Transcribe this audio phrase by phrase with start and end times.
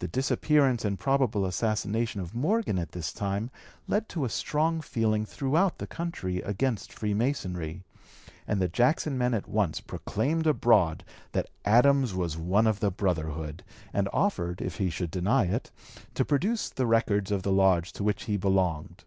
[0.00, 3.52] The disappearance and probable assassination of Morgan at this time
[3.86, 7.84] led to a strong feeling throughout the country against Freemasonry,
[8.48, 8.58] and (p.
[8.58, 13.62] 209) the Jackson men at once proclaimed abroad that Adams was one of the brotherhood,
[13.92, 15.70] and offered, if he should deny it,
[16.14, 19.04] to produce the records of the lodge to which he belonged.